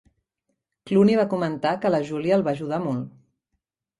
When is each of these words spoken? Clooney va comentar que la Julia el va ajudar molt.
Clooney 0.91 1.19
va 1.19 1.25
comentar 1.33 1.75
que 1.83 1.91
la 1.95 2.01
Julia 2.09 2.39
el 2.41 2.45
va 2.49 2.57
ajudar 2.57 2.83
molt. 2.89 3.15